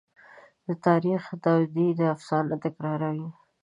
د 0.65 0.67
تاریخ 0.85 1.23
داودي 1.43 1.87
دا 1.99 2.07
افسانه 2.15 2.55
تکراروي. 2.63 3.27